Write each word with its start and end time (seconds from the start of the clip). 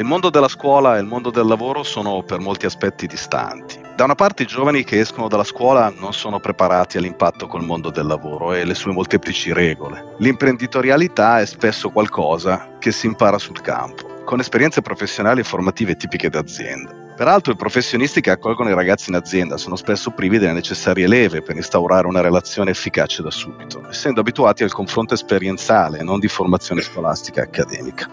Il 0.00 0.06
mondo 0.06 0.30
della 0.30 0.48
scuola 0.48 0.96
e 0.96 1.00
il 1.00 1.04
mondo 1.04 1.28
del 1.28 1.44
lavoro 1.44 1.82
sono 1.82 2.22
per 2.22 2.38
molti 2.38 2.64
aspetti 2.64 3.06
distanti. 3.06 3.78
Da 3.94 4.04
una 4.04 4.14
parte 4.14 4.44
i 4.44 4.46
giovani 4.46 4.82
che 4.82 4.98
escono 4.98 5.28
dalla 5.28 5.44
scuola 5.44 5.92
non 5.94 6.14
sono 6.14 6.40
preparati 6.40 6.96
all'impatto 6.96 7.46
col 7.46 7.64
mondo 7.64 7.90
del 7.90 8.06
lavoro 8.06 8.54
e 8.54 8.64
le 8.64 8.72
sue 8.72 8.92
molteplici 8.92 9.52
regole. 9.52 10.14
L'imprenditorialità 10.16 11.40
è 11.40 11.44
spesso 11.44 11.90
qualcosa 11.90 12.76
che 12.78 12.92
si 12.92 13.04
impara 13.04 13.36
sul 13.36 13.60
campo, 13.60 14.22
con 14.24 14.40
esperienze 14.40 14.80
professionali 14.80 15.40
e 15.40 15.44
formative 15.44 15.96
tipiche 15.96 16.30
d'azienda. 16.30 16.94
Peraltro 17.14 17.52
i 17.52 17.56
professionisti 17.56 18.22
che 18.22 18.30
accolgono 18.30 18.70
i 18.70 18.74
ragazzi 18.74 19.10
in 19.10 19.16
azienda 19.16 19.58
sono 19.58 19.76
spesso 19.76 20.12
privi 20.12 20.38
delle 20.38 20.54
necessarie 20.54 21.06
leve 21.06 21.42
per 21.42 21.56
instaurare 21.56 22.06
una 22.06 22.22
relazione 22.22 22.70
efficace 22.70 23.20
da 23.20 23.30
subito, 23.30 23.86
essendo 23.86 24.20
abituati 24.20 24.62
al 24.62 24.72
confronto 24.72 25.12
esperienziale 25.12 25.98
e 25.98 26.02
non 26.02 26.20
di 26.20 26.28
formazione 26.28 26.80
scolastica 26.80 27.42
e 27.42 27.44
accademica. 27.44 28.10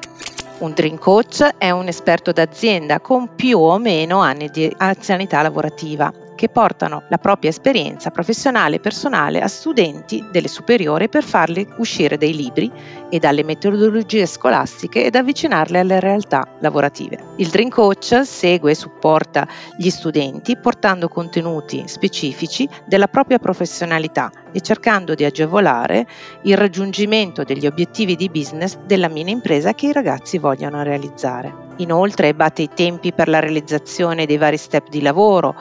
Un 0.59 0.73
Dream 0.73 0.97
Coach 0.97 1.43
è 1.59 1.69
un 1.69 1.87
esperto 1.87 2.31
d'azienda 2.31 2.99
con 2.99 3.35
più 3.35 3.59
o 3.59 3.77
meno 3.77 4.21
anni 4.21 4.49
di 4.49 4.73
anzianità 4.77 5.43
lavorativa 5.43 6.11
che 6.37 6.47
portano 6.47 7.03
la 7.09 7.17
propria 7.17 7.49
esperienza 7.49 8.11
professionale 8.11 8.75
e 8.75 8.79
personale 8.79 9.41
a 9.41 9.47
studenti 9.49 10.23
delle 10.31 10.47
superiori 10.47 11.09
per 11.09 11.23
farli 11.23 11.67
uscire 11.77 12.15
dai 12.17 12.33
libri 12.33 12.71
e 13.09 13.19
dalle 13.19 13.43
metodologie 13.43 14.25
scolastiche 14.25 15.03
ed 15.03 15.15
avvicinarle 15.15 15.79
alle 15.79 15.99
realtà 15.99 16.47
lavorative. 16.59 17.33
Il 17.37 17.49
Dream 17.49 17.69
Coach 17.69 18.21
segue 18.23 18.71
e 18.71 18.75
supporta 18.75 19.47
gli 19.77 19.89
studenti 19.89 20.55
portando 20.57 21.09
contenuti 21.09 21.83
specifici 21.87 22.69
della 22.85 23.07
propria 23.07 23.39
professionalità 23.39 24.31
e 24.51 24.61
cercando 24.61 25.15
di 25.15 25.25
agevolare 25.25 26.05
il 26.43 26.55
raggiungimento 26.55 27.43
degli 27.43 27.65
obiettivi 27.65 28.15
di 28.15 28.29
business 28.29 28.77
della 28.85 29.09
mini 29.09 29.31
impresa 29.31 29.73
che 29.73 29.87
i 29.87 29.91
ragazzi 29.91 30.37
vogliono 30.37 30.83
realizzare. 30.83 31.65
Inoltre 31.77 32.33
batte 32.33 32.61
i 32.61 32.69
tempi 32.73 33.13
per 33.13 33.27
la 33.27 33.39
realizzazione 33.39 34.25
dei 34.25 34.37
vari 34.37 34.57
step 34.57 34.89
di 34.89 35.01
lavoro, 35.01 35.55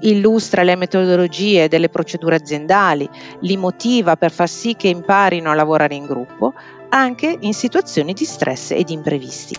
illustra 0.00 0.62
le 0.62 0.76
metodologie 0.76 1.68
delle 1.68 1.88
procedure 1.88 2.36
aziendali, 2.36 3.08
li 3.40 3.56
motiva 3.56 4.16
per 4.16 4.30
far 4.30 4.48
sì 4.48 4.74
che 4.76 4.88
imparino 4.88 5.50
a 5.50 5.54
lavorare 5.54 5.94
in 5.94 6.06
gruppo, 6.06 6.54
anche 6.90 7.36
in 7.40 7.54
situazioni 7.54 8.12
di 8.12 8.24
stress 8.24 8.72
ed 8.72 8.90
imprevisti. 8.90 9.56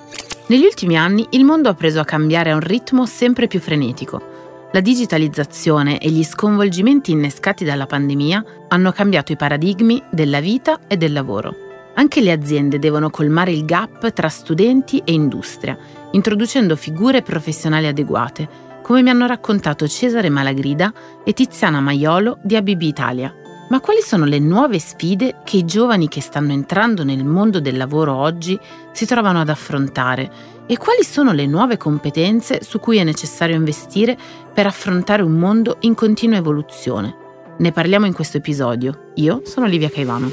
Negli 0.48 0.64
ultimi 0.64 0.98
anni 0.98 1.28
il 1.32 1.46
mondo 1.46 1.70
ha 1.70 1.74
preso 1.74 2.00
a 2.00 2.06
cambiare 2.06 2.52
a 2.52 2.56
un 2.56 2.60
ritmo 2.60 3.06
sempre 3.06 3.48
più 3.48 3.60
frenetico. 3.60 4.70
La 4.74 4.82
digitalizzazione 4.82 6.00
e 6.00 6.10
gli 6.10 6.24
sconvolgimenti 6.24 7.12
innescati 7.12 7.64
dalla 7.64 7.86
pandemia 7.86 8.44
hanno 8.70 8.92
cambiato 8.92 9.32
i 9.32 9.36
paradigmi 9.38 10.02
della 10.10 10.40
vita 10.40 10.80
e 10.88 10.98
del 10.98 11.14
lavoro. 11.14 11.56
Anche 11.94 12.22
le 12.22 12.32
aziende 12.32 12.80
devono 12.80 13.10
colmare 13.10 13.52
il 13.52 13.66
gap 13.66 14.12
tra 14.14 14.30
studenti 14.30 15.02
e 15.04 15.12
industria, 15.12 15.78
introducendo 16.12 16.78
figure 16.78 17.22
professionali 17.22 17.88
adeguate 17.88 18.71
come 18.92 19.04
mi 19.04 19.10
hanno 19.10 19.26
raccontato 19.26 19.88
Cesare 19.88 20.30
Malagrida 20.30 20.92
e 21.24 21.32
Tiziana 21.32 21.80
Maiolo 21.80 22.40
di 22.44 22.58
ABB 22.58 22.82
Italia. 22.82 23.34
Ma 23.70 23.80
quali 23.80 24.02
sono 24.02 24.26
le 24.26 24.38
nuove 24.38 24.80
sfide 24.80 25.38
che 25.46 25.56
i 25.56 25.64
giovani 25.64 26.10
che 26.10 26.20
stanno 26.20 26.52
entrando 26.52 27.06
nel 27.06 27.24
mondo 27.24 27.62
del 27.62 27.78
lavoro 27.78 28.14
oggi 28.14 28.60
si 28.92 29.06
trovano 29.06 29.40
ad 29.40 29.48
affrontare 29.48 30.30
e 30.68 30.76
quali 30.76 31.06
sono 31.06 31.32
le 31.32 31.46
nuove 31.46 31.78
competenze 31.78 32.64
su 32.64 32.82
cui 32.82 32.98
è 32.98 33.06
necessario 33.06 33.56
investire 33.56 34.18
per 34.54 34.66
affrontare 34.66 35.22
un 35.22 35.38
mondo 35.38 35.78
in 35.82 35.96
continua 35.96 36.36
evoluzione? 36.36 37.16
Ne 37.60 37.72
parliamo 37.72 38.08
in 38.08 38.14
questo 38.14 38.36
episodio. 38.36 39.12
Io 39.16 39.44
sono 39.46 39.68
Livia 39.68 39.90
Caivano. 39.90 40.32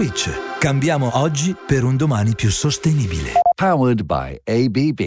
Switch. 0.00 0.30
Cambiamo 0.58 1.10
oggi 1.18 1.54
per 1.54 1.84
un 1.84 1.94
domani 1.94 2.34
più 2.34 2.50
sostenibile. 2.50 3.32
Powered 3.54 4.02
by 4.02 4.40
ABB. 4.42 5.00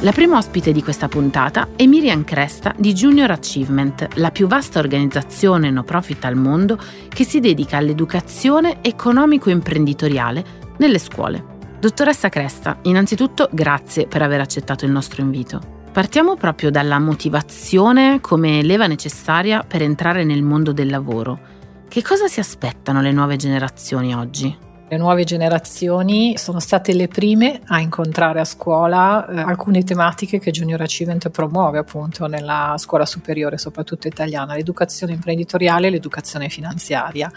La 0.00 0.12
prima 0.12 0.38
ospite 0.38 0.72
di 0.72 0.82
questa 0.82 1.06
puntata 1.06 1.68
è 1.76 1.84
Miriam 1.84 2.24
Cresta 2.24 2.74
di 2.78 2.94
Junior 2.94 3.30
Achievement, 3.30 4.08
la 4.14 4.30
più 4.30 4.46
vasta 4.46 4.78
organizzazione 4.78 5.70
no 5.70 5.84
profit 5.84 6.24
al 6.24 6.36
mondo 6.36 6.78
che 7.08 7.24
si 7.24 7.40
dedica 7.40 7.76
all'educazione 7.76 8.78
economico-imprenditoriale 8.80 10.44
nelle 10.78 10.98
scuole. 10.98 11.58
Dottoressa 11.78 12.30
Cresta, 12.30 12.78
innanzitutto 12.84 13.50
grazie 13.52 14.06
per 14.06 14.22
aver 14.22 14.40
accettato 14.40 14.86
il 14.86 14.92
nostro 14.92 15.20
invito. 15.20 15.60
Partiamo 15.92 16.36
proprio 16.36 16.70
dalla 16.70 16.98
motivazione 16.98 18.20
come 18.22 18.62
leva 18.62 18.86
necessaria 18.86 19.62
per 19.62 19.82
entrare 19.82 20.24
nel 20.24 20.42
mondo 20.42 20.72
del 20.72 20.88
lavoro. 20.88 21.49
Che 21.90 22.02
cosa 22.02 22.28
si 22.28 22.38
aspettano 22.38 23.00
le 23.02 23.10
nuove 23.10 23.34
generazioni 23.34 24.14
oggi? 24.14 24.56
Le 24.90 24.96
nuove 24.96 25.22
generazioni 25.22 26.36
sono 26.36 26.58
state 26.58 26.92
le 26.94 27.06
prime 27.06 27.60
a 27.66 27.78
incontrare 27.78 28.40
a 28.40 28.44
scuola 28.44 29.24
eh, 29.24 29.38
alcune 29.38 29.84
tematiche 29.84 30.40
che 30.40 30.50
Junior 30.50 30.80
Achievement 30.80 31.30
promuove 31.30 31.78
appunto 31.78 32.26
nella 32.26 32.74
scuola 32.76 33.06
superiore, 33.06 33.56
soprattutto 33.56 34.08
italiana, 34.08 34.54
l'educazione 34.54 35.12
imprenditoriale 35.12 35.86
e 35.86 35.90
l'educazione 35.90 36.48
finanziaria. 36.48 37.30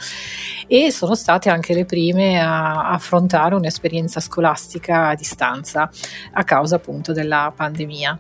E 0.66 0.92
sono 0.92 1.14
state 1.14 1.52
anche 1.52 1.76
le 1.76 1.86
prime 1.86 2.42
a 2.42 2.90
affrontare 2.90 3.54
un'esperienza 3.54 4.20
scolastica 4.20 5.10
a 5.10 5.14
distanza 5.14 5.88
a 6.32 6.44
causa 6.44 6.78
appunto 6.78 7.14
della 7.14 7.54
pandemia. 7.56 8.18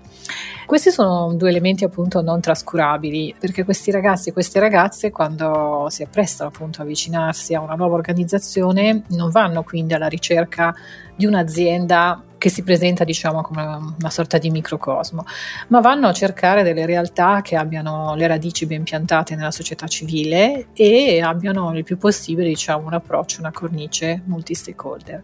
Questi 0.66 0.92
sono 0.92 1.34
due 1.34 1.50
elementi 1.50 1.84
appunto 1.84 2.22
non 2.22 2.40
trascurabili 2.40 3.36
perché 3.38 3.64
questi 3.64 3.92
ragazzi 3.92 4.30
e 4.30 4.34
queste 4.34 4.60
ragazze 4.60 5.12
quando 5.12 5.88
si 5.90 6.04
apprestano 6.04 6.50
appunto 6.50 6.80
a 6.80 6.84
avvicinarsi 6.84 7.54
a 7.54 7.60
una 7.62 7.76
nuova 7.76 7.96
organizzazione 7.96 9.04
non 9.10 9.23
vanno 9.30 9.64
quindi 9.64 9.94
alla 9.94 10.08
ricerca 10.08 10.74
di 11.16 11.26
un'azienda 11.26 12.24
che 12.44 12.50
si 12.50 12.62
presenta 12.64 13.06
diciamo 13.06 13.42
come 13.42 13.64
una 13.64 14.10
sorta 14.10 14.38
di 14.38 14.50
microcosmo, 14.50 15.24
ma 15.70 15.80
vanno 15.80 16.10
a 16.10 16.12
cercare 16.12 16.62
delle 16.62 16.86
realtà 16.86 17.40
che 17.42 17.56
abbiano 17.56 18.16
le 18.16 18.28
radici 18.28 18.66
ben 18.66 18.84
piantate 18.84 19.36
nella 19.36 19.52
società 19.52 19.88
civile 19.88 20.68
e 20.74 21.22
abbiano 21.22 21.74
il 21.74 21.86
più 21.86 21.98
possibile 21.98 22.50
diciamo 22.50 22.88
un 22.88 22.94
approccio, 22.94 23.40
una 23.40 23.54
cornice 23.54 24.24
multi-stakeholder. 24.26 25.24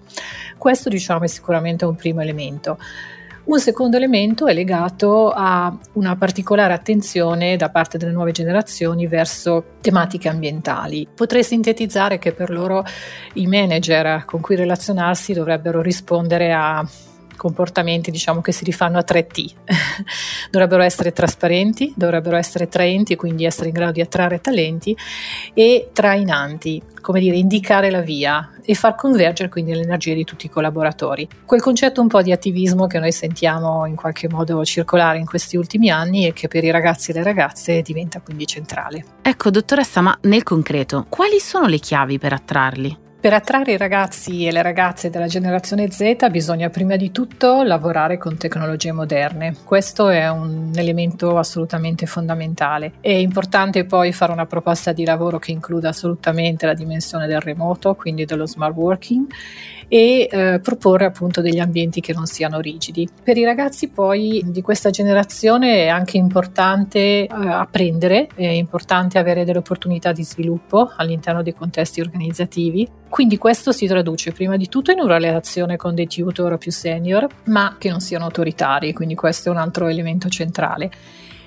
Questo 0.57 0.88
diciamo 0.88 1.25
è 1.25 1.27
sicuramente 1.27 1.83
un 1.83 1.95
primo 1.95 2.21
elemento. 2.21 2.77
Un 3.49 3.59
secondo 3.59 3.97
elemento 3.97 4.45
è 4.45 4.53
legato 4.53 5.31
a 5.31 5.75
una 5.93 6.15
particolare 6.15 6.71
attenzione 6.71 7.57
da 7.57 7.71
parte 7.71 7.97
delle 7.97 8.11
nuove 8.11 8.31
generazioni 8.31 9.07
verso 9.07 9.77
tematiche 9.81 10.29
ambientali. 10.29 11.07
Potrei 11.11 11.43
sintetizzare 11.43 12.19
che 12.19 12.31
per 12.31 12.51
loro 12.51 12.85
i 13.33 13.47
manager 13.47 14.23
con 14.25 14.39
cui 14.39 14.55
relazionarsi 14.55 15.33
dovrebbero 15.33 15.81
rispondere 15.81 16.53
a 16.53 16.88
comportamenti 17.39 18.11
diciamo 18.11 18.41
che 18.41 18.51
si 18.51 18.66
rifanno 18.66 18.97
a 18.97 19.05
3T. 19.07 19.53
dovrebbero 20.51 20.83
essere 20.83 21.13
trasparenti, 21.13 21.94
dovrebbero 21.95 22.35
essere 22.35 22.67
traenti, 22.67 23.16
quindi 23.16 23.45
essere 23.45 23.69
in 23.69 23.73
grado 23.73 23.94
di 23.94 24.01
attrarre 24.01 24.41
talenti 24.41 24.95
e 25.53 25.89
trainanti, 25.94 26.81
come 27.01 27.22
dire, 27.22 27.38
indicare 27.38 27.89
la 27.89 28.01
via 28.01 28.51
e 28.63 28.75
far 28.75 28.95
convergere 28.95 29.50
quindi 29.50 29.73
le 29.73 29.81
energie 29.81 30.13
di 30.13 30.23
tutti 30.23 30.45
i 30.45 30.50
collaboratori. 30.50 31.27
Quel 31.45 31.61
concetto 31.61 32.01
un 32.01 32.07
po' 32.07 32.22
di 32.22 32.31
attivismo 32.31 32.85
che 32.88 33.00
noi 33.00 33.11
sentiamo 33.11 33.85
in 33.85 33.95
qualche 33.95 34.29
modo 34.29 34.63
circolare 34.66 35.17
in 35.17 35.25
questi 35.25 35.57
ultimi 35.57 35.89
anni 35.89 36.27
e 36.27 36.33
che 36.33 36.47
per 36.47 36.63
i 36.63 36.71
ragazzi 36.71 37.11
e 37.11 37.13
le 37.16 37.23
ragazze 37.23 37.81
diventa 37.81 38.21
quindi 38.21 38.45
centrale. 38.45 39.03
Ecco, 39.21 39.50
dottoressa, 39.50 40.01
ma 40.01 40.17
nel 40.23 40.44
concreto, 40.44 41.06
quali 41.09 41.39
sono 41.39 41.67
le 41.67 41.79
chiavi 41.79 42.19
per 42.19 42.33
attrarli? 42.33 43.07
Per 43.22 43.34
attrarre 43.34 43.74
i 43.74 43.78
ragazzi 43.78 44.46
e 44.46 44.52
le 44.53 44.62
ragazze 44.62 45.09
della 45.09 45.28
generazione 45.28 45.91
Z 45.91 46.30
bisogna 46.31 46.69
prima 46.69 46.96
di 46.96 47.12
tutto 47.12 47.63
lavorare 47.63 48.18
con 48.18 48.38
tecnologie 48.38 48.94
moderne. 48.94 49.56
Questo 49.66 50.07
è 50.07 50.30
un 50.30 50.72
elemento 50.74 51.38
assolutamente 51.38 52.06
fondamentale. 52.06 52.94
È 53.02 53.12
importante 53.12 53.84
poi 53.84 54.13
fare 54.13 54.31
una 54.31 54.46
proposta 54.46 54.94
di 54.94 55.03
lavoro 55.03 55.38
che 55.38 55.52
includa 55.52 55.89
assolutamente 55.89 56.66
la 56.66 56.74
dimensione 56.74 57.27
del 57.27 57.42
remoto, 57.42 57.94
quindi 57.94 58.24
dello 58.24 58.48
smart 58.48 58.74
working 58.74 59.27
e 59.89 60.30
eh, 60.31 60.59
proporre 60.62 61.06
appunto 61.06 61.41
degli 61.41 61.59
ambienti 61.59 62.00
che 62.00 62.13
non 62.13 62.27
siano 62.27 62.59
rigidi. 62.59 63.09
Per 63.21 63.36
i 63.36 63.44
ragazzi 63.44 63.89
poi 63.89 64.41
di 64.45 64.62
questa 64.62 64.91
generazione 64.91 65.86
è 65.86 65.88
anche 65.88 66.18
importante 66.18 67.00
eh, 67.00 67.27
apprendere, 67.27 68.30
è 68.36 68.45
importante 68.45 69.18
avere 69.18 69.44
delle 69.44 69.57
opportunità 69.57 70.12
di 70.12 70.24
sviluppo 70.24 70.91
all'interno 70.95 71.41
dei 71.41 71.53
contesti 71.53 72.00
organizzativi. 72.00 72.88
Quindi 73.09 73.38
questo 73.38 73.71
si 73.71 73.88
traduce 73.88 74.31
prima 74.31 74.56
di 74.56 74.69
tutto 74.69 74.91
in 74.91 75.00
una 75.00 75.18
relazione 75.18 75.75
con 75.75 75.95
dei 75.95 76.07
tutor 76.07 76.57
più 76.59 76.71
senior, 76.71 77.27
ma 77.45 77.75
che 77.80 77.89
non 77.89 78.00
siano 78.00 78.25
autoritari, 78.25 78.94
quindi 78.94 79.15
questo 79.15 79.50
è 79.50 79.51
un 79.51 79.57
altro 79.57 79.88
elemento 79.88 80.30
centrale. 80.30 80.91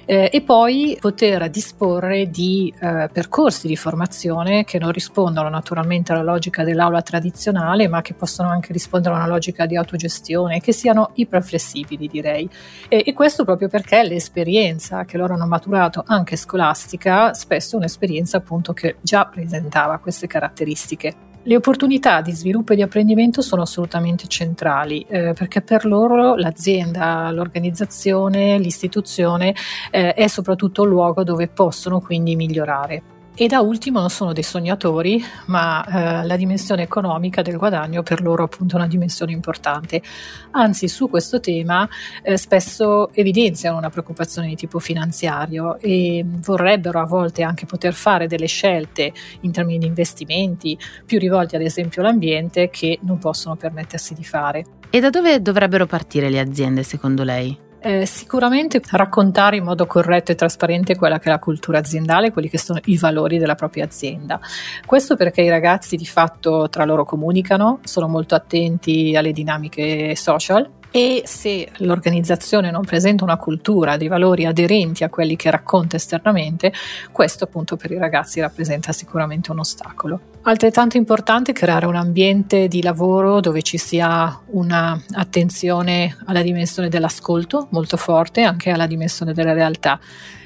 Eh, 0.04 0.30
e 0.32 0.40
poi 0.42 0.96
poter 1.00 1.48
disporre 1.50 2.28
di 2.30 2.72
eh, 2.80 3.08
percorsi 3.12 3.66
di 3.66 3.76
formazione 3.76 4.64
che 4.64 4.78
non 4.78 4.92
rispondono 4.92 5.48
naturalmente 5.48 6.12
alla 6.12 6.22
logica 6.22 6.64
dell'aula 6.64 7.02
tradizionale, 7.02 7.88
ma 7.88 8.02
che 8.02 8.14
possono 8.14 8.48
anche 8.48 8.72
rispondere 8.72 9.14
a 9.14 9.18
una 9.18 9.26
logica 9.26 9.66
di 9.66 9.76
autogestione, 9.76 10.60
che 10.60 10.72
siano 10.72 11.10
iperflessibili 11.14 12.08
direi. 12.08 12.48
E, 12.88 13.02
e 13.06 13.12
questo 13.12 13.44
proprio 13.44 13.68
perché 13.68 14.02
l'esperienza 14.02 15.04
che 15.04 15.16
loro 15.16 15.34
hanno 15.34 15.46
maturato 15.46 16.02
anche 16.06 16.36
scolastica 16.36 17.32
spesso 17.34 17.74
è 17.74 17.78
un'esperienza 17.78 18.36
appunto 18.36 18.72
che 18.72 18.96
già 19.00 19.26
presentava 19.26 19.98
queste 19.98 20.26
caratteristiche. 20.26 21.31
Le 21.44 21.56
opportunità 21.56 22.20
di 22.20 22.30
sviluppo 22.30 22.72
e 22.72 22.76
di 22.76 22.82
apprendimento 22.82 23.42
sono 23.42 23.62
assolutamente 23.62 24.28
centrali 24.28 25.04
eh, 25.08 25.32
perché 25.32 25.60
per 25.60 25.84
loro 25.84 26.36
l'azienda, 26.36 27.32
l'organizzazione, 27.32 28.58
l'istituzione 28.58 29.52
eh, 29.90 30.14
è 30.14 30.28
soprattutto 30.28 30.84
il 30.84 30.90
luogo 30.90 31.24
dove 31.24 31.48
possono 31.48 32.00
quindi 32.00 32.36
migliorare. 32.36 33.21
E 33.34 33.46
da 33.46 33.60
ultimo 33.60 33.98
non 33.98 34.10
sono 34.10 34.34
dei 34.34 34.42
sognatori, 34.42 35.24
ma 35.46 35.84
eh, 35.84 36.26
la 36.26 36.36
dimensione 36.36 36.82
economica 36.82 37.40
del 37.40 37.56
guadagno 37.56 38.02
per 38.02 38.20
loro 38.20 38.44
appunto 38.44 38.74
è 38.74 38.78
una 38.78 38.86
dimensione 38.86 39.32
importante. 39.32 40.02
Anzi, 40.50 40.86
su 40.86 41.08
questo 41.08 41.40
tema 41.40 41.88
eh, 42.22 42.36
spesso 42.36 43.10
evidenziano 43.14 43.78
una 43.78 43.88
preoccupazione 43.88 44.48
di 44.48 44.54
tipo 44.54 44.78
finanziario 44.78 45.78
e 45.78 46.22
vorrebbero 46.26 47.00
a 47.00 47.06
volte 47.06 47.42
anche 47.42 47.64
poter 47.64 47.94
fare 47.94 48.26
delle 48.26 48.46
scelte 48.46 49.14
in 49.40 49.50
termini 49.50 49.78
di 49.78 49.86
investimenti 49.86 50.78
più 51.06 51.18
rivolti 51.18 51.56
ad 51.56 51.62
esempio 51.62 52.02
all'ambiente 52.02 52.68
che 52.68 52.98
non 53.00 53.16
possono 53.16 53.56
permettersi 53.56 54.12
di 54.12 54.24
fare. 54.24 54.66
E 54.90 55.00
da 55.00 55.08
dove 55.08 55.40
dovrebbero 55.40 55.86
partire 55.86 56.28
le 56.28 56.38
aziende 56.38 56.82
secondo 56.82 57.24
lei? 57.24 57.70
Eh, 57.84 58.06
sicuramente 58.06 58.80
raccontare 58.92 59.56
in 59.56 59.64
modo 59.64 59.86
corretto 59.86 60.30
e 60.30 60.36
trasparente 60.36 60.94
quella 60.94 61.18
che 61.18 61.28
è 61.28 61.32
la 61.32 61.40
cultura 61.40 61.78
aziendale, 61.78 62.30
quelli 62.30 62.48
che 62.48 62.56
sono 62.56 62.78
i 62.84 62.96
valori 62.96 63.38
della 63.38 63.56
propria 63.56 63.84
azienda. 63.84 64.38
Questo 64.86 65.16
perché 65.16 65.42
i 65.42 65.48
ragazzi 65.48 65.96
di 65.96 66.06
fatto 66.06 66.68
tra 66.68 66.84
loro 66.84 67.04
comunicano, 67.04 67.80
sono 67.82 68.06
molto 68.06 68.36
attenti 68.36 69.16
alle 69.16 69.32
dinamiche 69.32 70.14
social 70.14 70.70
e 70.92 71.22
se 71.24 71.68
l'organizzazione 71.78 72.70
non 72.70 72.84
presenta 72.84 73.24
una 73.24 73.38
cultura 73.38 73.96
di 73.96 74.08
valori 74.08 74.44
aderenti 74.44 75.02
a 75.02 75.08
quelli 75.08 75.36
che 75.36 75.50
racconta 75.50 75.96
esternamente, 75.96 76.72
questo 77.10 77.44
appunto 77.44 77.76
per 77.76 77.90
i 77.90 77.98
ragazzi 77.98 78.40
rappresenta 78.40 78.92
sicuramente 78.92 79.50
un 79.50 79.60
ostacolo. 79.60 80.20
Altrettanto 80.42 80.98
importante 80.98 81.52
è 81.52 81.54
creare 81.54 81.86
un 81.86 81.94
ambiente 81.96 82.68
di 82.68 82.82
lavoro 82.82 83.40
dove 83.40 83.62
ci 83.62 83.78
sia 83.78 84.38
un'attenzione 84.46 86.16
alla 86.26 86.42
dimensione 86.42 86.88
dell'ascolto 86.88 87.68
molto 87.70 87.96
forte, 87.96 88.42
anche 88.42 88.70
alla 88.70 88.86
dimensione 88.86 89.32
della 89.32 89.54
realtà. 89.54 89.98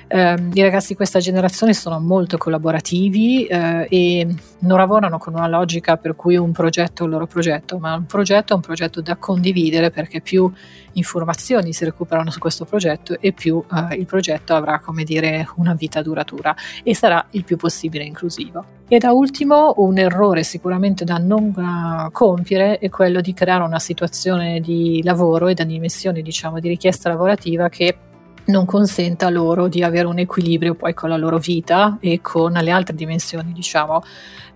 Eh, 0.08 0.36
I 0.52 0.62
ragazzi 0.62 0.88
di 0.88 0.94
questa 0.94 1.18
generazione 1.18 1.74
sono 1.74 1.98
molto 1.98 2.38
collaborativi 2.38 3.44
eh, 3.46 3.86
e 3.90 4.34
non 4.60 4.78
lavorano 4.78 5.18
con 5.18 5.34
una 5.34 5.48
logica 5.48 5.96
per 5.96 6.14
cui 6.14 6.36
un 6.36 6.52
progetto 6.52 7.02
è 7.02 7.06
il 7.06 7.12
loro 7.12 7.26
progetto, 7.26 7.78
ma 7.78 7.94
un 7.94 8.06
progetto 8.06 8.52
è 8.52 8.56
un 8.56 8.62
progetto 8.62 9.00
da 9.00 9.16
condividere 9.16 9.90
perché 9.90 10.20
più 10.20 10.50
informazioni 10.92 11.72
si 11.72 11.84
recuperano 11.84 12.30
su 12.30 12.38
questo 12.38 12.64
progetto 12.64 13.16
e 13.20 13.32
più 13.32 13.62
eh, 13.90 13.96
il 13.96 14.06
progetto 14.06 14.54
avrà, 14.54 14.78
come 14.78 15.02
dire, 15.02 15.48
una 15.56 15.74
vita 15.74 16.00
duratura 16.02 16.54
e 16.84 16.94
sarà 16.94 17.26
il 17.30 17.44
più 17.44 17.56
possibile 17.56 18.04
inclusivo. 18.04 18.64
E 18.88 18.98
da 18.98 19.10
ultimo, 19.10 19.74
un 19.78 19.98
errore 19.98 20.44
sicuramente 20.44 21.04
da 21.04 21.18
non 21.18 21.52
uh, 21.56 22.12
compiere 22.12 22.78
è 22.78 22.88
quello 22.88 23.20
di 23.20 23.34
creare 23.34 23.64
una 23.64 23.80
situazione 23.80 24.60
di 24.60 25.02
lavoro 25.02 25.48
e 25.48 25.54
da 25.54 25.64
dimensioni, 25.64 26.22
diciamo, 26.22 26.60
di 26.60 26.68
richiesta 26.68 27.08
lavorativa 27.08 27.68
che 27.68 27.96
non 28.46 28.64
consenta 28.64 29.28
loro 29.30 29.68
di 29.68 29.82
avere 29.82 30.06
un 30.06 30.18
equilibrio 30.18 30.74
poi 30.74 30.94
con 30.94 31.08
la 31.08 31.16
loro 31.16 31.38
vita 31.38 31.96
e 32.00 32.20
con 32.20 32.52
le 32.52 32.70
altre 32.70 32.94
dimensioni, 32.94 33.52
diciamo, 33.52 34.02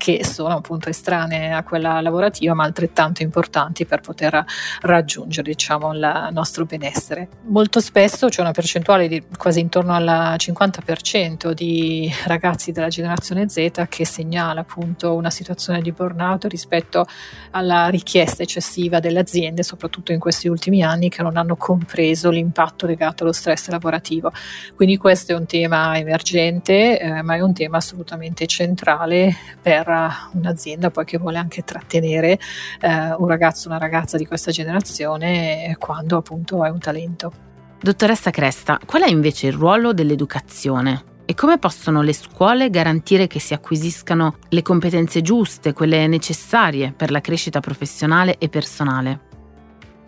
che 0.00 0.24
sono 0.24 0.56
appunto 0.56 0.88
estranee 0.88 1.52
a 1.52 1.62
quella 1.62 2.00
lavorativa, 2.00 2.54
ma 2.54 2.64
altrettanto 2.64 3.22
importanti 3.22 3.84
per 3.84 4.00
poter 4.00 4.42
raggiungere, 4.80 5.50
diciamo, 5.50 5.92
il 5.92 6.28
nostro 6.32 6.64
benessere. 6.64 7.28
Molto 7.42 7.80
spesso 7.80 8.28
c'è 8.28 8.40
una 8.40 8.52
percentuale 8.52 9.08
di 9.08 9.22
quasi 9.36 9.60
intorno 9.60 9.92
al 9.92 10.36
50% 10.38 11.50
di 11.50 12.10
ragazzi 12.24 12.72
della 12.72 12.88
generazione 12.88 13.46
Z 13.50 13.84
che 13.90 14.06
segnala 14.06 14.62
appunto 14.62 15.12
una 15.12 15.28
situazione 15.28 15.82
di 15.82 15.92
burnout 15.92 16.46
rispetto 16.46 17.04
alla 17.50 17.88
richiesta 17.88 18.42
eccessiva 18.42 19.00
delle 19.00 19.18
aziende, 19.18 19.62
soprattutto 19.62 20.12
in 20.12 20.18
questi 20.18 20.48
ultimi 20.48 20.82
anni, 20.82 21.10
che 21.10 21.22
non 21.22 21.36
hanno 21.36 21.56
compreso 21.56 22.30
l'impatto 22.30 22.86
legato 22.86 23.24
allo 23.24 23.32
stress 23.32 23.68
lavorativo. 23.68 24.32
Quindi 24.74 24.96
questo 24.96 25.32
è 25.32 25.34
un 25.34 25.44
tema 25.44 25.98
emergente, 25.98 26.98
eh, 26.98 27.20
ma 27.20 27.34
è 27.34 27.40
un 27.40 27.52
tema 27.52 27.76
assolutamente 27.76 28.46
centrale 28.46 29.36
per 29.60 29.88
un'azienda 30.32 30.90
poi 30.90 31.04
che 31.04 31.18
vuole 31.18 31.38
anche 31.38 31.62
trattenere 31.62 32.38
eh, 32.80 33.14
un 33.16 33.26
ragazzo 33.26 33.68
una 33.68 33.78
ragazza 33.78 34.16
di 34.16 34.26
questa 34.26 34.50
generazione 34.50 35.76
quando 35.78 36.16
appunto 36.16 36.64
è 36.64 36.70
un 36.70 36.78
talento. 36.78 37.32
Dottoressa 37.80 38.30
Cresta, 38.30 38.78
qual 38.84 39.02
è 39.02 39.08
invece 39.08 39.46
il 39.46 39.54
ruolo 39.54 39.92
dell'educazione? 39.92 41.04
E 41.24 41.34
come 41.34 41.58
possono 41.58 42.02
le 42.02 42.12
scuole 42.12 42.70
garantire 42.70 43.26
che 43.26 43.38
si 43.38 43.54
acquisiscano 43.54 44.38
le 44.48 44.62
competenze 44.62 45.22
giuste, 45.22 45.72
quelle 45.72 46.06
necessarie 46.08 46.92
per 46.94 47.10
la 47.10 47.20
crescita 47.20 47.60
professionale 47.60 48.36
e 48.38 48.48
personale? 48.48 49.20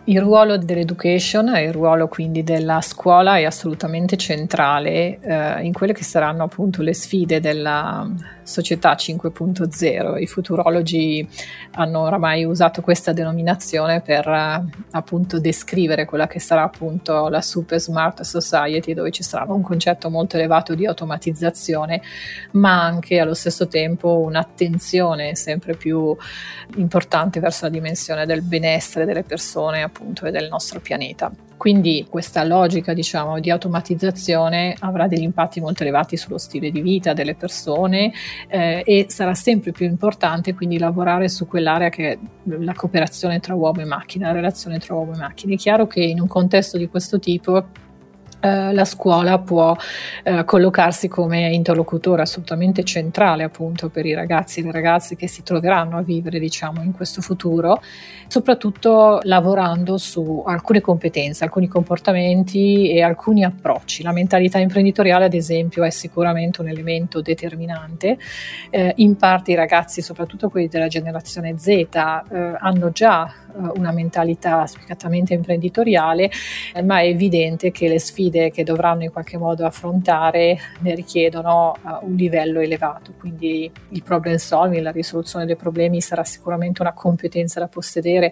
Il 0.04 0.20
ruolo 0.20 0.58
dell'education 0.58 1.54
e 1.54 1.62
il 1.62 1.72
ruolo 1.72 2.08
quindi 2.08 2.42
della 2.42 2.80
scuola 2.80 3.36
è 3.36 3.44
assolutamente 3.44 4.16
centrale 4.16 5.20
eh, 5.20 5.64
in 5.64 5.72
quelle 5.72 5.92
che 5.92 6.02
saranno 6.02 6.42
appunto 6.42 6.82
le 6.82 6.92
sfide 6.92 7.38
della 7.38 8.10
società 8.42 8.94
5.0. 8.94 10.20
I 10.20 10.26
futurologi 10.26 11.28
hanno 11.72 12.00
oramai 12.00 12.44
usato 12.44 12.80
questa 12.80 13.12
denominazione 13.12 14.00
per 14.00 14.26
uh, 14.26 14.68
appunto 14.90 15.38
descrivere 15.38 16.04
quella 16.04 16.26
che 16.26 16.40
sarà 16.40 16.62
appunto 16.62 17.28
la 17.28 17.40
super 17.40 17.80
smart 17.80 18.22
society 18.22 18.94
dove 18.94 19.10
ci 19.10 19.22
sarà 19.22 19.52
un 19.52 19.62
concetto 19.62 20.10
molto 20.10 20.36
elevato 20.36 20.74
di 20.74 20.86
automatizzazione 20.86 22.02
ma 22.52 22.82
anche 22.82 23.18
allo 23.18 23.34
stesso 23.34 23.68
tempo 23.68 24.18
un'attenzione 24.18 25.34
sempre 25.34 25.76
più 25.76 26.16
importante 26.76 27.40
verso 27.40 27.64
la 27.64 27.70
dimensione 27.70 28.26
del 28.26 28.42
benessere 28.42 29.04
delle 29.04 29.22
persone 29.22 29.82
appunto 29.82 30.26
e 30.26 30.30
del 30.30 30.48
nostro 30.48 30.80
pianeta. 30.80 31.51
Quindi 31.62 32.06
questa 32.10 32.42
logica 32.42 32.92
diciamo, 32.92 33.38
di 33.38 33.48
automatizzazione 33.48 34.74
avrà 34.80 35.06
degli 35.06 35.22
impatti 35.22 35.60
molto 35.60 35.84
elevati 35.84 36.16
sullo 36.16 36.36
stile 36.36 36.72
di 36.72 36.80
vita 36.80 37.12
delle 37.12 37.36
persone 37.36 38.12
eh, 38.48 38.82
e 38.84 39.06
sarà 39.08 39.32
sempre 39.34 39.70
più 39.70 39.86
importante 39.86 40.54
quindi 40.54 40.76
lavorare 40.76 41.28
su 41.28 41.46
quell'area 41.46 41.88
che 41.88 42.10
è 42.10 42.18
la 42.58 42.74
cooperazione 42.74 43.38
tra 43.38 43.54
uomo 43.54 43.80
e 43.80 43.84
macchina, 43.84 44.26
la 44.26 44.32
relazione 44.32 44.80
tra 44.80 44.96
uomo 44.96 45.14
e 45.14 45.18
macchina. 45.18 45.54
È 45.54 45.56
chiaro 45.56 45.86
che 45.86 46.02
in 46.02 46.20
un 46.20 46.26
contesto 46.26 46.78
di 46.78 46.88
questo 46.88 47.20
tipo 47.20 47.64
eh, 48.42 48.72
la 48.72 48.84
scuola 48.84 49.38
può 49.38 49.76
eh, 50.24 50.44
collocarsi 50.44 51.06
come 51.06 51.52
interlocutore 51.54 52.22
assolutamente 52.22 52.82
centrale 52.82 53.44
appunto 53.44 53.88
per 53.88 54.04
i 54.04 54.14
ragazzi 54.14 54.58
e 54.58 54.64
le 54.64 54.72
ragazze 54.72 55.14
che 55.14 55.28
si 55.28 55.44
troveranno 55.44 55.96
a 55.96 56.02
vivere 56.02 56.40
diciamo 56.40 56.82
in 56.82 56.90
questo 56.90 57.20
futuro, 57.20 57.80
soprattutto 58.26 59.20
lavorando 59.22 59.96
su 59.96 60.42
alcune 60.44 60.80
competenze, 60.80 61.44
alcuni 61.44 61.68
comportamenti 61.68 62.90
e 62.90 63.00
alcuni 63.00 63.44
approcci. 63.44 64.02
La 64.02 64.12
mentalità 64.12 64.58
imprenditoriale 64.58 65.26
ad 65.26 65.34
esempio 65.34 65.84
è 65.84 65.90
sicuramente 65.90 66.62
un 66.62 66.68
elemento 66.68 67.20
determinante, 67.20 68.18
eh, 68.70 68.92
in 68.96 69.16
parte 69.16 69.52
i 69.52 69.54
ragazzi, 69.54 70.02
soprattutto 70.02 70.48
quelli 70.48 70.66
della 70.66 70.88
generazione 70.88 71.56
Z, 71.56 71.68
eh, 71.68 71.86
hanno 72.58 72.90
già 72.90 73.32
una 73.74 73.92
mentalità 73.92 74.66
spiccatamente 74.66 75.34
imprenditoriale, 75.34 76.30
ma 76.84 77.00
è 77.00 77.06
evidente 77.06 77.70
che 77.70 77.88
le 77.88 77.98
sfide 77.98 78.50
che 78.50 78.64
dovranno 78.64 79.04
in 79.04 79.10
qualche 79.10 79.38
modo 79.38 79.64
affrontare 79.64 80.58
ne 80.80 80.94
richiedono 80.94 81.74
uh, 81.82 82.06
un 82.06 82.14
livello 82.14 82.60
elevato, 82.60 83.12
quindi 83.18 83.70
il 83.90 84.02
problem 84.02 84.36
solving, 84.36 84.82
la 84.82 84.90
risoluzione 84.90 85.46
dei 85.46 85.56
problemi 85.56 86.00
sarà 86.00 86.24
sicuramente 86.24 86.82
una 86.82 86.92
competenza 86.92 87.60
da 87.60 87.68
possedere. 87.68 88.30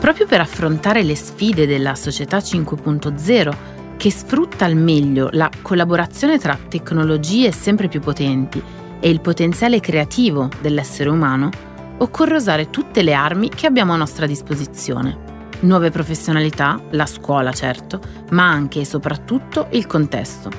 Proprio 0.00 0.26
per 0.26 0.40
affrontare 0.40 1.04
le 1.04 1.14
sfide 1.14 1.64
della 1.64 1.94
società 1.94 2.38
5.0, 2.38 3.54
che 3.96 4.10
sfrutta 4.10 4.64
al 4.64 4.74
meglio 4.74 5.28
la 5.30 5.48
collaborazione 5.62 6.38
tra 6.38 6.58
tecnologie 6.68 7.52
sempre 7.52 7.86
più 7.86 8.00
potenti 8.00 8.81
e 9.02 9.10
il 9.10 9.20
potenziale 9.20 9.80
creativo 9.80 10.48
dell'essere 10.62 11.10
umano, 11.10 11.50
occorre 11.98 12.36
usare 12.36 12.70
tutte 12.70 13.02
le 13.02 13.12
armi 13.12 13.50
che 13.50 13.66
abbiamo 13.66 13.92
a 13.92 13.96
nostra 13.96 14.26
disposizione 14.26 15.30
nuove 15.62 15.90
professionalità, 15.90 16.80
la 16.90 17.06
scuola 17.06 17.52
certo, 17.52 18.00
ma 18.30 18.48
anche 18.48 18.80
e 18.80 18.84
soprattutto 18.84 19.68
il 19.72 19.86
contesto. 19.86 20.50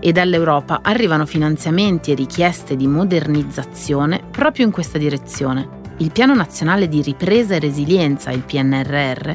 E 0.00 0.12
dall'Europa 0.12 0.80
arrivano 0.82 1.26
finanziamenti 1.26 2.12
e 2.12 2.14
richieste 2.14 2.76
di 2.76 2.86
modernizzazione 2.86 4.22
proprio 4.30 4.66
in 4.66 4.72
questa 4.72 4.98
direzione. 4.98 5.82
Il 5.98 6.10
Piano 6.10 6.34
Nazionale 6.34 6.88
di 6.88 7.00
Ripresa 7.00 7.54
e 7.54 7.58
Resilienza, 7.58 8.30
il 8.30 8.42
PNRR, 8.42 9.30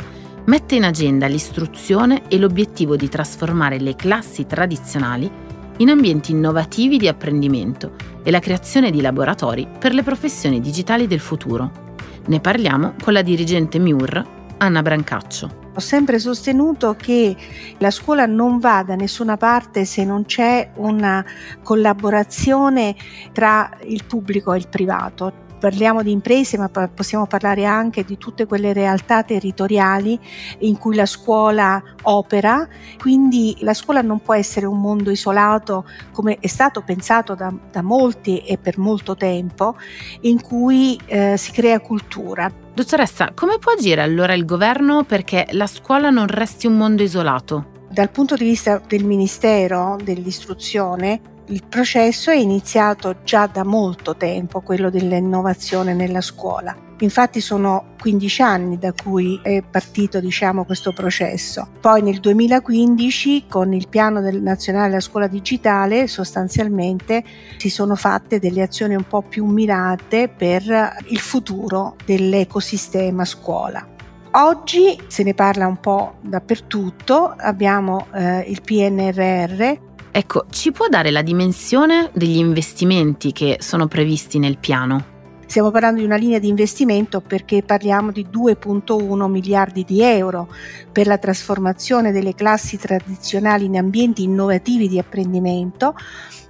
mette 0.45 0.75
in 0.75 0.83
agenda 0.83 1.27
l'istruzione 1.27 2.23
e 2.27 2.37
l'obiettivo 2.37 2.95
di 2.95 3.09
trasformare 3.09 3.79
le 3.79 3.95
classi 3.95 4.45
tradizionali 4.45 5.31
in 5.79 5.89
ambienti 5.89 6.31
innovativi 6.31 6.97
di 6.97 7.07
apprendimento 7.07 7.93
e 8.23 8.31
la 8.31 8.39
creazione 8.39 8.91
di 8.91 9.01
laboratori 9.01 9.67
per 9.79 9.93
le 9.93 10.03
professioni 10.03 10.59
digitali 10.59 11.07
del 11.07 11.19
futuro. 11.19 11.87
Ne 12.27 12.39
parliamo 12.39 12.95
con 13.01 13.13
la 13.13 13.21
dirigente 13.21 13.79
MIUR, 13.79 14.25
Anna 14.57 14.81
Brancaccio. 14.81 15.57
Ho 15.73 15.79
sempre 15.79 16.19
sostenuto 16.19 16.95
che 16.95 17.35
la 17.77 17.91
scuola 17.91 18.25
non 18.25 18.59
va 18.59 18.83
da 18.83 18.95
nessuna 18.95 19.37
parte 19.37 19.85
se 19.85 20.03
non 20.03 20.25
c'è 20.25 20.71
una 20.75 21.23
collaborazione 21.63 22.95
tra 23.31 23.69
il 23.83 24.03
pubblico 24.05 24.51
e 24.51 24.57
il 24.57 24.67
privato 24.67 25.47
parliamo 25.59 26.01
di 26.01 26.11
imprese, 26.11 26.57
ma 26.57 26.69
possiamo 26.69 27.27
parlare 27.27 27.65
anche 27.65 28.03
di 28.03 28.17
tutte 28.17 28.45
quelle 28.45 28.73
realtà 28.73 29.23
territoriali 29.23 30.19
in 30.59 30.77
cui 30.77 30.95
la 30.95 31.05
scuola 31.05 31.81
opera, 32.03 32.67
quindi 32.97 33.55
la 33.59 33.73
scuola 33.73 34.01
non 34.01 34.21
può 34.21 34.33
essere 34.33 34.65
un 34.65 34.79
mondo 34.79 35.11
isolato 35.11 35.85
come 36.11 36.37
è 36.39 36.47
stato 36.47 36.81
pensato 36.81 37.35
da, 37.35 37.53
da 37.71 37.81
molti 37.81 38.39
e 38.39 38.57
per 38.57 38.77
molto 38.79 39.15
tempo, 39.15 39.75
in 40.21 40.41
cui 40.41 40.99
eh, 41.05 41.37
si 41.37 41.51
crea 41.51 41.79
cultura. 41.79 42.51
Dottoressa, 42.73 43.31
come 43.35 43.57
può 43.59 43.73
agire 43.73 44.01
allora 44.01 44.33
il 44.33 44.45
governo 44.45 45.03
perché 45.03 45.47
la 45.51 45.67
scuola 45.67 46.09
non 46.09 46.27
resti 46.27 46.65
un 46.65 46.77
mondo 46.77 47.03
isolato? 47.03 47.77
Dal 47.89 48.09
punto 48.09 48.35
di 48.35 48.45
vista 48.45 48.81
del 48.87 49.03
Ministero 49.03 49.97
dell'Istruzione, 50.01 51.19
il 51.49 51.63
processo 51.67 52.29
è 52.29 52.35
iniziato 52.35 53.17
già 53.23 53.47
da 53.47 53.63
molto 53.63 54.15
tempo, 54.15 54.61
quello 54.61 54.89
dell'innovazione 54.89 55.93
nella 55.93 56.21
scuola. 56.21 56.75
Infatti 56.99 57.39
sono 57.41 57.95
15 57.99 58.41
anni 58.41 58.77
da 58.77 58.93
cui 58.93 59.39
è 59.41 59.63
partito 59.63 60.19
diciamo, 60.19 60.65
questo 60.65 60.91
processo. 60.91 61.67
Poi 61.79 62.01
nel 62.03 62.19
2015 62.19 63.45
con 63.47 63.73
il 63.73 63.87
piano 63.87 64.21
del 64.21 64.41
nazionale 64.41 64.89
della 64.89 64.99
scuola 64.99 65.27
digitale 65.27 66.07
sostanzialmente 66.07 67.23
si 67.57 67.69
sono 67.69 67.95
fatte 67.95 68.37
delle 68.37 68.61
azioni 68.61 68.95
un 68.95 69.07
po' 69.07 69.21
più 69.21 69.45
mirate 69.45 70.27
per 70.27 70.63
il 71.07 71.19
futuro 71.19 71.95
dell'ecosistema 72.05 73.25
scuola. 73.25 73.87
Oggi 74.31 75.01
se 75.07 75.23
ne 75.23 75.33
parla 75.33 75.65
un 75.65 75.79
po' 75.79 76.17
dappertutto, 76.21 77.33
abbiamo 77.35 78.05
eh, 78.13 78.41
il 78.41 78.61
PNRR 78.61 79.87
Ecco, 80.11 80.45
ci 80.49 80.71
può 80.71 80.87
dare 80.87 81.11
la 81.11 81.21
dimensione 81.21 82.09
degli 82.13 82.37
investimenti 82.37 83.31
che 83.31 83.57
sono 83.59 83.87
previsti 83.87 84.39
nel 84.39 84.57
piano? 84.57 85.17
Stiamo 85.45 85.71
parlando 85.71 85.99
di 85.99 86.05
una 86.05 86.15
linea 86.15 86.37
di 86.37 86.47
investimento 86.47 87.21
perché 87.21 87.63
parliamo 87.63 88.11
di 88.11 88.27
2.1 88.31 89.27
miliardi 89.27 89.83
di 89.83 90.01
euro 90.03 90.47
per 90.91 91.07
la 91.07 91.17
trasformazione 91.17 92.11
delle 92.11 92.35
classi 92.35 92.77
tradizionali 92.77 93.65
in 93.65 93.77
ambienti 93.77 94.21
innovativi 94.21 94.87
di 94.87 94.99
apprendimento 94.99 95.95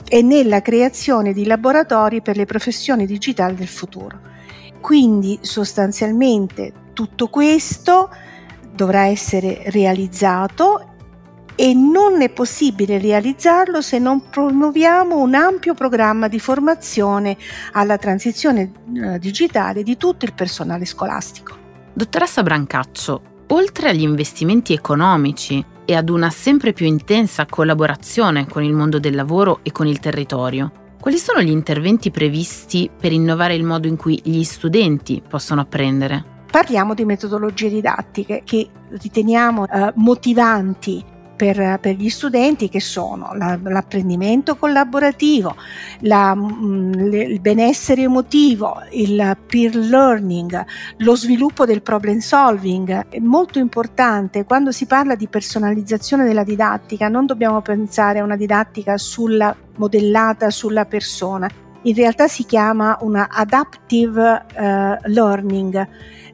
e 0.05 0.21
nella 0.21 0.61
creazione 0.61 1.31
di 1.31 1.45
laboratori 1.45 2.21
per 2.21 2.35
le 2.35 2.45
professioni 2.45 3.05
digitali 3.05 3.55
del 3.55 3.69
futuro. 3.69 4.19
Quindi 4.81 5.39
sostanzialmente 5.41 6.73
tutto 6.93 7.27
questo 7.27 8.09
dovrà 8.73 9.05
essere 9.05 9.63
realizzato 9.67 10.88
e 11.59 11.73
non 11.73 12.21
è 12.21 12.29
possibile 12.29 12.99
realizzarlo 12.99 13.81
se 13.81 13.99
non 13.99 14.29
promuoviamo 14.29 15.17
un 15.17 15.33
ampio 15.33 15.73
programma 15.73 16.29
di 16.29 16.39
formazione 16.39 17.35
alla 17.73 17.97
transizione 17.97 18.71
eh, 18.95 19.19
digitale 19.19 19.83
di 19.83 19.97
tutto 19.97 20.23
il 20.23 20.33
personale 20.33 20.85
scolastico. 20.85 21.53
Dottoressa 21.91 22.43
Brancaccio, 22.43 23.21
oltre 23.47 23.89
agli 23.89 24.03
investimenti 24.03 24.71
economici 24.71 25.61
e 25.83 25.95
ad 25.97 26.07
una 26.07 26.29
sempre 26.29 26.71
più 26.71 26.85
intensa 26.85 27.45
collaborazione 27.45 28.47
con 28.47 28.63
il 28.63 28.71
mondo 28.71 28.97
del 28.97 29.15
lavoro 29.15 29.59
e 29.61 29.73
con 29.73 29.85
il 29.85 29.99
territorio, 29.99 30.71
quali 31.01 31.17
sono 31.17 31.41
gli 31.41 31.51
interventi 31.51 32.09
previsti 32.09 32.89
per 32.97 33.11
innovare 33.11 33.55
il 33.55 33.65
modo 33.65 33.85
in 33.85 33.97
cui 33.97 34.17
gli 34.23 34.43
studenti 34.43 35.21
possono 35.27 35.59
apprendere? 35.59 36.23
Parliamo 36.49 36.93
di 36.93 37.03
metodologie 37.03 37.67
didattiche 37.67 38.43
che 38.45 38.69
riteniamo 38.91 39.67
eh, 39.67 39.91
motivanti 39.95 41.17
per, 41.39 41.79
per, 41.79 41.95
gli 41.95 42.09
studenti 42.09 42.67
che 42.67 42.81
sono 42.81 43.31
la, 43.33 43.57
l'apprendimento 43.63 44.57
collaborativo, 44.57 45.55
la, 46.01 46.35
mh, 46.35 46.65
mm, 46.65 47.13
il 47.13 47.39
benessere 47.39 48.01
emotivo, 48.01 48.81
il 48.91 49.37
peer 49.47 49.73
learning, 49.73 50.65
lo 50.97 51.15
sviluppo 51.15 51.63
del 51.63 51.81
problem 51.81 52.17
solving. 52.17 53.05
È 53.07 53.19
molto 53.19 53.57
importante 53.57 54.43
quando 54.43 54.73
si 54.73 54.85
parla 54.85 55.15
di 55.15 55.29
personalizzazione 55.29 56.25
della 56.25 56.43
didattica, 56.43 57.07
non 57.07 57.25
dobbiamo 57.25 57.61
pensare 57.61 58.19
a 58.19 58.23
una 58.25 58.35
didattica 58.35 58.97
sulla, 58.97 59.55
modellata 59.77 60.49
sulla 60.49 60.83
persona, 60.83 61.49
in 61.83 61.95
realtà 61.95 62.27
si 62.27 62.43
chiama 62.43 62.97
una 62.99 63.29
adaptive 63.31 64.45
uh, 64.57 65.09
learning 65.09 65.87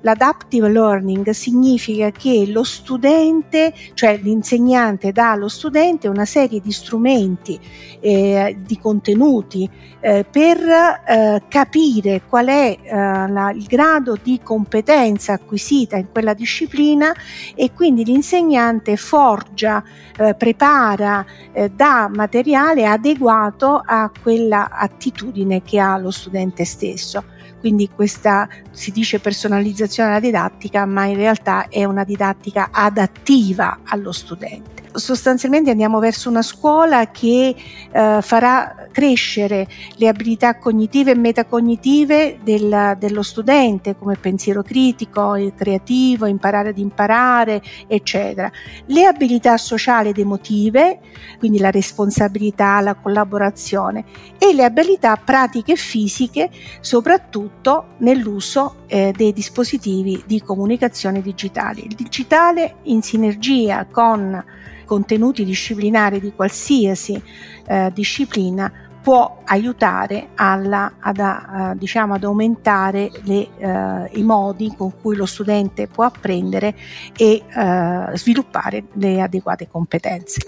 L'adaptive 0.05 0.69
learning 0.69 1.31
significa 1.31 2.11
che 2.11 2.45
lo 2.47 2.63
studente, 2.63 3.73
cioè 3.95 4.19
l'insegnante 4.21 5.11
dà 5.11 5.31
allo 5.31 5.47
studente 5.47 6.07
una 6.07 6.25
serie 6.25 6.59
di 6.61 6.71
strumenti, 6.71 7.59
eh, 8.01 8.55
di 8.63 8.77
contenuti 8.77 9.67
eh, 9.99 10.23
per 10.29 10.59
eh, 10.59 11.41
capire 11.47 12.21
qual 12.29 12.45
è 12.45 12.77
eh, 12.79 12.93
la, 12.93 13.49
il 13.49 13.65
grado 13.65 14.15
di 14.21 14.39
competenza 14.43 15.33
acquisita 15.33 15.97
in 15.97 16.11
quella 16.11 16.35
disciplina 16.35 17.11
e 17.55 17.71
quindi 17.73 18.05
l'insegnante 18.05 18.97
forgia, 18.97 19.83
eh, 20.17 20.35
prepara, 20.35 21.25
eh, 21.51 21.71
dà 21.71 22.07
materiale 22.13 22.85
adeguato 22.85 23.81
a 23.83 24.11
quella 24.21 24.69
attitudine 24.69 25.63
che 25.63 25.79
ha 25.79 25.97
lo 25.97 26.11
studente 26.11 26.63
stesso. 26.63 27.23
Quindi 27.59 27.89
questa 27.89 28.47
si 28.69 28.91
dice 28.91 29.19
personalizzazione 29.19 29.94
della 30.03 30.19
didattica, 30.19 30.85
ma 30.85 31.05
in 31.05 31.15
realtà 31.15 31.67
è 31.69 31.83
una 31.85 32.03
didattica 32.03 32.69
adattiva 32.71 33.79
allo 33.85 34.11
studente 34.11 34.84
sostanzialmente 34.95 35.69
andiamo 35.69 35.99
verso 35.99 36.29
una 36.29 36.41
scuola 36.41 37.11
che 37.11 37.55
eh, 37.91 38.19
farà 38.21 38.87
crescere 38.91 39.67
le 39.95 40.07
abilità 40.07 40.57
cognitive 40.57 41.11
e 41.11 41.15
metacognitive 41.15 42.39
del, 42.43 42.95
dello 42.97 43.21
studente 43.21 43.97
come 43.97 44.15
pensiero 44.15 44.63
critico, 44.63 45.37
creativo, 45.55 46.25
imparare 46.25 46.69
ad 46.69 46.77
imparare, 46.77 47.61
eccetera. 47.87 48.51
Le 48.85 49.05
abilità 49.05 49.57
sociali 49.57 50.09
ed 50.09 50.17
emotive, 50.17 50.99
quindi 51.39 51.59
la 51.59 51.71
responsabilità, 51.71 52.79
la 52.81 52.95
collaborazione 52.95 54.05
e 54.37 54.53
le 54.53 54.63
abilità 54.63 55.15
pratiche 55.17 55.73
e 55.73 55.77
fisiche, 55.77 56.49
soprattutto 56.79 57.87
nell'uso 57.97 58.83
eh, 58.87 59.13
dei 59.15 59.33
dispositivi 59.33 60.23
di 60.25 60.41
comunicazione 60.41 61.21
digitali. 61.21 61.85
Il 61.85 61.95
digitale 61.95 62.77
in 62.83 63.01
sinergia 63.01 63.85
con 63.91 64.43
contenuti 64.85 65.43
disciplinari 65.43 66.19
di 66.19 66.31
qualsiasi 66.33 67.21
eh, 67.67 67.91
disciplina 67.93 68.71
può 69.05 69.41
aiutare 69.45 70.29
alla, 70.33 70.93
ad, 70.99 71.19
a, 71.19 71.75
diciamo, 71.77 72.15
ad 72.15 72.23
aumentare 72.23 73.11
le, 73.23 73.49
eh, 73.57 74.09
i 74.13 74.23
modi 74.23 74.73
con 74.75 74.93
cui 74.99 75.15
lo 75.15 75.27
studente 75.27 75.87
può 75.87 76.05
apprendere 76.05 76.75
e 77.15 77.43
eh, 77.47 78.17
sviluppare 78.17 78.85
le 78.93 79.21
adeguate 79.21 79.67
competenze. 79.69 80.39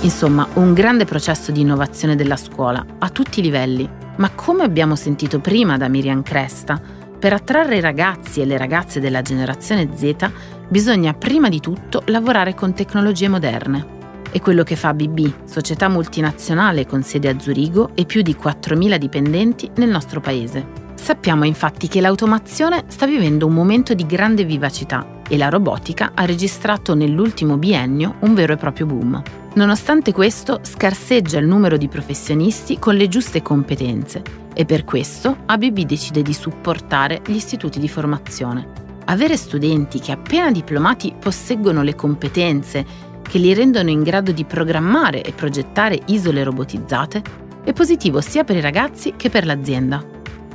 Insomma, 0.00 0.46
un 0.54 0.72
grande 0.72 1.04
processo 1.04 1.52
di 1.52 1.60
innovazione 1.60 2.16
della 2.16 2.36
scuola 2.36 2.84
a 2.98 3.08
tutti 3.10 3.40
i 3.40 3.42
livelli. 3.42 3.86
Ma 4.16 4.30
come 4.30 4.62
abbiamo 4.62 4.96
sentito 4.96 5.40
prima 5.40 5.76
da 5.76 5.88
Miriam 5.88 6.22
Cresta, 6.22 6.80
per 7.24 7.32
attrarre 7.32 7.78
i 7.78 7.80
ragazzi 7.80 8.42
e 8.42 8.44
le 8.44 8.58
ragazze 8.58 9.00
della 9.00 9.22
generazione 9.22 9.88
Z 9.94 10.30
bisogna 10.68 11.14
prima 11.14 11.48
di 11.48 11.58
tutto 11.58 12.02
lavorare 12.08 12.52
con 12.52 12.74
tecnologie 12.74 13.28
moderne. 13.28 13.86
È 14.30 14.38
quello 14.42 14.62
che 14.62 14.76
fa 14.76 14.92
BB, 14.92 15.46
società 15.46 15.88
multinazionale 15.88 16.84
con 16.84 17.02
sede 17.02 17.30
a 17.30 17.40
Zurigo 17.40 17.92
e 17.94 18.04
più 18.04 18.20
di 18.20 18.36
4.000 18.38 18.96
dipendenti 18.96 19.70
nel 19.76 19.88
nostro 19.88 20.20
paese. 20.20 20.66
Sappiamo 20.96 21.46
infatti 21.46 21.88
che 21.88 22.02
l'automazione 22.02 22.84
sta 22.88 23.06
vivendo 23.06 23.46
un 23.46 23.54
momento 23.54 23.94
di 23.94 24.04
grande 24.04 24.44
vivacità 24.44 25.22
e 25.26 25.38
la 25.38 25.48
robotica 25.48 26.12
ha 26.14 26.26
registrato 26.26 26.94
nell'ultimo 26.94 27.56
biennio 27.56 28.16
un 28.18 28.34
vero 28.34 28.52
e 28.52 28.56
proprio 28.58 28.84
boom. 28.84 29.22
Nonostante 29.54 30.12
questo, 30.12 30.60
scarseggia 30.60 31.38
il 31.38 31.46
numero 31.46 31.78
di 31.78 31.88
professionisti 31.88 32.78
con 32.78 32.96
le 32.96 33.08
giuste 33.08 33.40
competenze 33.40 34.42
e 34.54 34.64
per 34.64 34.84
questo 34.84 35.36
ABB 35.46 35.80
decide 35.80 36.22
di 36.22 36.32
supportare 36.32 37.20
gli 37.26 37.34
istituti 37.34 37.78
di 37.78 37.88
formazione. 37.88 38.82
Avere 39.06 39.36
studenti 39.36 39.98
che 39.98 40.12
appena 40.12 40.50
diplomati 40.50 41.14
posseggono 41.18 41.82
le 41.82 41.94
competenze 41.94 43.12
che 43.20 43.38
li 43.38 43.52
rendono 43.52 43.90
in 43.90 44.02
grado 44.02 44.32
di 44.32 44.44
programmare 44.44 45.22
e 45.22 45.32
progettare 45.32 46.00
isole 46.06 46.42
robotizzate 46.44 47.22
è 47.64 47.72
positivo 47.72 48.20
sia 48.20 48.44
per 48.44 48.56
i 48.56 48.60
ragazzi 48.60 49.14
che 49.16 49.30
per 49.30 49.44
l'azienda. 49.44 50.02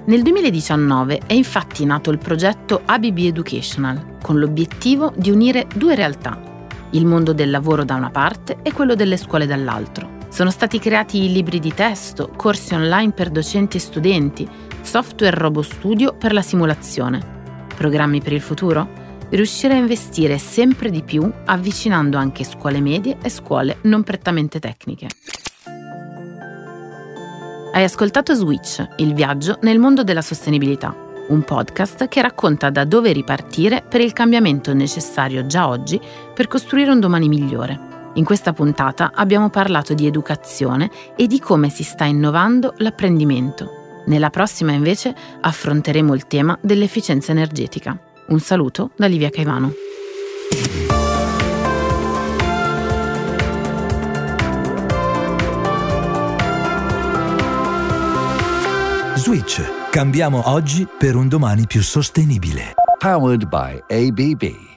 Nel 0.06 0.22
2019 0.22 1.22
è 1.28 1.34
infatti 1.34 1.86
nato 1.86 2.10
il 2.10 2.18
progetto 2.18 2.82
ABB 2.86 3.18
Educational, 3.18 4.18
con 4.22 4.40
l'obiettivo 4.40 5.14
di 5.16 5.30
unire 5.30 5.68
due 5.76 5.94
realtà, 5.94 6.40
il 6.92 7.06
mondo 7.06 7.34
del 7.34 7.50
lavoro 7.50 7.84
da 7.84 7.96
una 7.96 8.10
parte 8.10 8.60
e 8.64 8.72
quello 8.72 8.96
delle 8.96 9.18
scuole 9.18 9.46
dall'altro. 9.46 10.19
Sono 10.30 10.52
stati 10.52 10.80
creati 10.80 11.32
libri 11.32 11.60
di 11.60 11.74
testo, 11.74 12.32
corsi 12.36 12.74
online 12.74 13.12
per 13.12 13.30
docenti 13.30 13.78
e 13.78 13.80
studenti, 13.80 14.48
software 14.82 15.36
RoboStudio 15.36 16.14
per 16.14 16.34
la 16.34 16.44
simulazione. 16.44 17.66
Programmi 17.76 18.22
per 18.22 18.34
il 18.34 18.42
futuro? 18.42 18.88
Riuscire 19.30 19.74
a 19.74 19.78
investire 19.78 20.38
sempre 20.38 20.92
di 20.92 21.02
più 21.02 21.30
avvicinando 21.46 22.18
anche 22.18 22.44
scuole 22.44 22.80
medie 22.80 23.18
e 23.22 23.30
scuole 23.30 23.80
non 23.82 24.04
prettamente 24.04 24.60
tecniche. 24.60 25.08
Hai 27.74 27.84
ascoltato 27.84 28.34
Switch, 28.34 28.86
il 28.98 29.14
viaggio 29.14 29.58
nel 29.62 29.80
mondo 29.80 30.04
della 30.04 30.22
sostenibilità, 30.22 30.96
un 31.30 31.44
podcast 31.44 32.08
che 32.08 32.22
racconta 32.22 32.70
da 32.70 32.86
dove 32.86 33.12
ripartire 33.12 33.84
per 33.88 34.02
il 34.02 34.14
cambiamento 34.14 34.74
necessario 34.74 35.46
già 35.48 35.68
oggi 35.68 36.00
per 36.34 36.48
costruire 36.48 36.92
un 36.92 37.00
domani 37.00 37.28
migliore. 37.28 37.89
In 38.14 38.24
questa 38.24 38.54
puntata 38.54 39.12
abbiamo 39.14 39.50
parlato 39.50 39.94
di 39.94 40.08
educazione 40.08 40.90
e 41.16 41.28
di 41.28 41.40
come 41.40 41.70
si 41.70 41.84
sta 41.84 42.06
innovando 42.06 42.74
l'apprendimento. 42.78 44.02
Nella 44.06 44.30
prossima 44.30 44.72
invece 44.72 45.14
affronteremo 45.40 46.14
il 46.14 46.26
tema 46.28 46.58
dell'efficienza 46.62 47.32
energetica. 47.32 47.98
Un 48.28 48.40
saluto 48.40 48.92
da 48.96 49.08
Livia 49.08 49.30
Caivano. 49.30 49.74
Switch. 59.16 59.62
Cambiamo 59.92 60.50
oggi 60.50 60.88
per 60.98 61.16
un 61.16 61.28
domani 61.28 61.68
più 61.68 61.84
sostenibile. 61.84 62.74
Powered 62.98 63.48
by 63.48 63.84
ABB. 63.88 64.69